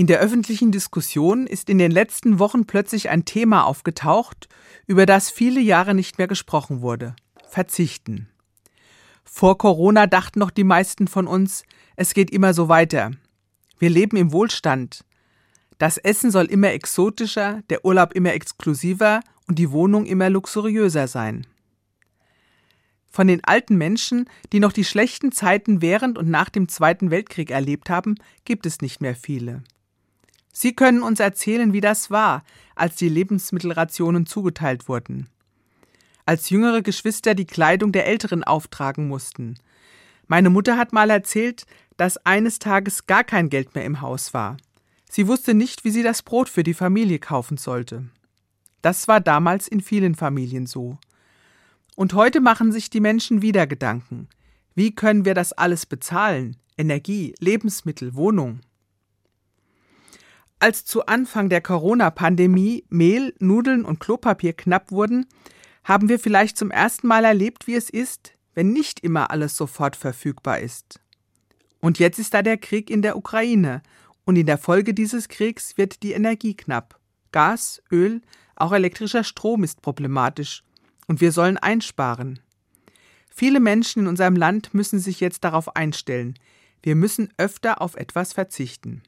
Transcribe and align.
In 0.00 0.06
der 0.06 0.20
öffentlichen 0.20 0.72
Diskussion 0.72 1.46
ist 1.46 1.68
in 1.68 1.76
den 1.76 1.90
letzten 1.90 2.38
Wochen 2.38 2.64
plötzlich 2.64 3.10
ein 3.10 3.26
Thema 3.26 3.66
aufgetaucht, 3.66 4.48
über 4.86 5.04
das 5.04 5.28
viele 5.28 5.60
Jahre 5.60 5.94
nicht 5.94 6.16
mehr 6.16 6.26
gesprochen 6.26 6.80
wurde. 6.80 7.14
Verzichten. 7.46 8.26
Vor 9.24 9.58
Corona 9.58 10.06
dachten 10.06 10.38
noch 10.38 10.52
die 10.52 10.64
meisten 10.64 11.06
von 11.06 11.26
uns, 11.26 11.64
es 11.96 12.14
geht 12.14 12.30
immer 12.30 12.54
so 12.54 12.70
weiter. 12.70 13.10
Wir 13.78 13.90
leben 13.90 14.16
im 14.16 14.32
Wohlstand. 14.32 15.04
Das 15.76 15.98
Essen 15.98 16.30
soll 16.30 16.46
immer 16.46 16.70
exotischer, 16.70 17.60
der 17.68 17.84
Urlaub 17.84 18.14
immer 18.14 18.32
exklusiver 18.32 19.20
und 19.48 19.58
die 19.58 19.70
Wohnung 19.70 20.06
immer 20.06 20.30
luxuriöser 20.30 21.08
sein. 21.08 21.46
Von 23.10 23.26
den 23.26 23.44
alten 23.44 23.76
Menschen, 23.76 24.30
die 24.54 24.60
noch 24.60 24.72
die 24.72 24.84
schlechten 24.84 25.30
Zeiten 25.30 25.82
während 25.82 26.16
und 26.16 26.30
nach 26.30 26.48
dem 26.48 26.68
Zweiten 26.68 27.10
Weltkrieg 27.10 27.50
erlebt 27.50 27.90
haben, 27.90 28.14
gibt 28.46 28.64
es 28.64 28.80
nicht 28.80 29.02
mehr 29.02 29.14
viele. 29.14 29.62
Sie 30.60 30.74
können 30.74 31.02
uns 31.02 31.20
erzählen, 31.20 31.72
wie 31.72 31.80
das 31.80 32.10
war, 32.10 32.44
als 32.74 32.96
die 32.96 33.08
Lebensmittelrationen 33.08 34.26
zugeteilt 34.26 34.90
wurden. 34.90 35.26
Als 36.26 36.50
jüngere 36.50 36.82
Geschwister 36.82 37.34
die 37.34 37.46
Kleidung 37.46 37.92
der 37.92 38.06
Älteren 38.06 38.44
auftragen 38.44 39.08
mussten. 39.08 39.58
Meine 40.26 40.50
Mutter 40.50 40.76
hat 40.76 40.92
mal 40.92 41.08
erzählt, 41.08 41.64
dass 41.96 42.18
eines 42.26 42.58
Tages 42.58 43.06
gar 43.06 43.24
kein 43.24 43.48
Geld 43.48 43.74
mehr 43.74 43.86
im 43.86 44.02
Haus 44.02 44.34
war. 44.34 44.58
Sie 45.08 45.26
wusste 45.26 45.54
nicht, 45.54 45.86
wie 45.86 45.90
sie 45.90 46.02
das 46.02 46.20
Brot 46.20 46.50
für 46.50 46.62
die 46.62 46.74
Familie 46.74 47.20
kaufen 47.20 47.56
sollte. 47.56 48.04
Das 48.82 49.08
war 49.08 49.22
damals 49.22 49.66
in 49.66 49.80
vielen 49.80 50.14
Familien 50.14 50.66
so. 50.66 50.98
Und 51.96 52.12
heute 52.12 52.42
machen 52.42 52.70
sich 52.70 52.90
die 52.90 53.00
Menschen 53.00 53.40
wieder 53.40 53.66
Gedanken. 53.66 54.28
Wie 54.74 54.94
können 54.94 55.24
wir 55.24 55.32
das 55.32 55.54
alles 55.54 55.86
bezahlen? 55.86 56.58
Energie, 56.76 57.34
Lebensmittel, 57.38 58.14
Wohnung. 58.14 58.60
Als 60.62 60.84
zu 60.84 61.06
Anfang 61.06 61.48
der 61.48 61.62
Corona-Pandemie 61.62 62.84
Mehl, 62.90 63.34
Nudeln 63.38 63.82
und 63.82 63.98
Klopapier 63.98 64.52
knapp 64.52 64.92
wurden, 64.92 65.24
haben 65.84 66.10
wir 66.10 66.18
vielleicht 66.18 66.58
zum 66.58 66.70
ersten 66.70 67.06
Mal 67.06 67.24
erlebt, 67.24 67.66
wie 67.66 67.76
es 67.76 67.88
ist, 67.88 68.34
wenn 68.52 68.70
nicht 68.70 69.00
immer 69.00 69.30
alles 69.30 69.56
sofort 69.56 69.96
verfügbar 69.96 70.58
ist. 70.58 71.00
Und 71.80 71.98
jetzt 71.98 72.18
ist 72.18 72.34
da 72.34 72.42
der 72.42 72.58
Krieg 72.58 72.90
in 72.90 73.00
der 73.00 73.16
Ukraine, 73.16 73.82
und 74.26 74.36
in 74.36 74.44
der 74.44 74.58
Folge 74.58 74.92
dieses 74.92 75.28
Kriegs 75.28 75.78
wird 75.78 76.02
die 76.02 76.12
Energie 76.12 76.54
knapp. 76.54 77.00
Gas, 77.32 77.82
Öl, 77.90 78.20
auch 78.54 78.72
elektrischer 78.72 79.24
Strom 79.24 79.64
ist 79.64 79.80
problematisch, 79.80 80.62
und 81.06 81.22
wir 81.22 81.32
sollen 81.32 81.56
einsparen. 81.56 82.38
Viele 83.30 83.60
Menschen 83.60 84.02
in 84.02 84.08
unserem 84.08 84.36
Land 84.36 84.74
müssen 84.74 84.98
sich 84.98 85.20
jetzt 85.20 85.42
darauf 85.42 85.74
einstellen. 85.74 86.34
Wir 86.82 86.96
müssen 86.96 87.32
öfter 87.38 87.80
auf 87.80 87.94
etwas 87.96 88.34
verzichten. 88.34 89.02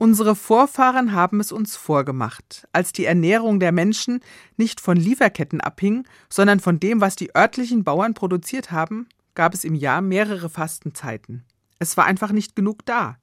Unsere 0.00 0.36
Vorfahren 0.36 1.12
haben 1.12 1.40
es 1.40 1.50
uns 1.50 1.74
vorgemacht, 1.74 2.68
als 2.72 2.92
die 2.92 3.04
Ernährung 3.04 3.58
der 3.58 3.72
Menschen 3.72 4.20
nicht 4.56 4.80
von 4.80 4.96
Lieferketten 4.96 5.60
abhing, 5.60 6.06
sondern 6.28 6.60
von 6.60 6.78
dem, 6.78 7.00
was 7.00 7.16
die 7.16 7.34
örtlichen 7.34 7.82
Bauern 7.82 8.14
produziert 8.14 8.70
haben, 8.70 9.08
gab 9.34 9.54
es 9.54 9.64
im 9.64 9.74
Jahr 9.74 10.00
mehrere 10.00 10.48
Fastenzeiten. 10.48 11.42
Es 11.80 11.96
war 11.96 12.04
einfach 12.04 12.30
nicht 12.30 12.54
genug 12.54 12.86
da. 12.86 13.18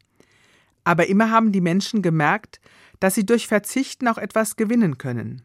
Aber 0.83 1.07
immer 1.07 1.31
haben 1.31 1.53
die 1.53 1.61
Menschen 1.61 2.01
gemerkt, 2.01 2.59
dass 2.99 3.15
sie 3.15 3.25
durch 3.25 3.47
Verzichten 3.47 4.09
auch 4.09 4.17
etwas 4.17 4.57
gewinnen 4.57 4.97
können. 4.97 5.43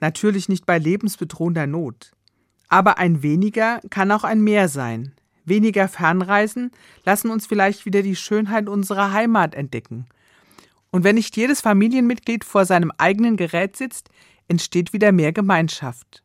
Natürlich 0.00 0.50
nicht 0.50 0.66
bei 0.66 0.76
lebensbedrohender 0.76 1.66
Not. 1.66 2.12
Aber 2.68 2.98
ein 2.98 3.22
weniger 3.22 3.80
kann 3.88 4.12
auch 4.12 4.24
ein 4.24 4.42
mehr 4.42 4.68
sein. 4.68 5.14
Weniger 5.46 5.88
Fernreisen 5.88 6.72
lassen 7.06 7.30
uns 7.30 7.46
vielleicht 7.46 7.86
wieder 7.86 8.02
die 8.02 8.16
Schönheit 8.16 8.68
unserer 8.68 9.12
Heimat 9.12 9.54
entdecken 9.54 10.06
und 10.90 11.04
wenn 11.04 11.16
nicht 11.16 11.36
jedes 11.36 11.60
Familienmitglied 11.60 12.44
vor 12.44 12.64
seinem 12.64 12.92
eigenen 12.98 13.36
Gerät 13.36 13.76
sitzt, 13.76 14.10
entsteht 14.48 14.92
wieder 14.92 15.12
mehr 15.12 15.32
Gemeinschaft. 15.32 16.22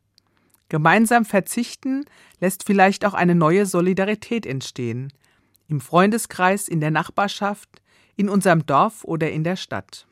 Gemeinsam 0.68 1.24
verzichten 1.24 2.04
lässt 2.40 2.64
vielleicht 2.64 3.04
auch 3.04 3.14
eine 3.14 3.34
neue 3.34 3.66
Solidarität 3.66 4.46
entstehen. 4.46 5.12
Im 5.68 5.80
Freundeskreis, 5.80 6.68
in 6.68 6.80
der 6.80 6.90
Nachbarschaft, 6.90 7.82
in 8.16 8.28
unserem 8.28 8.64
Dorf 8.66 9.04
oder 9.04 9.30
in 9.30 9.44
der 9.44 9.56
Stadt. 9.56 10.06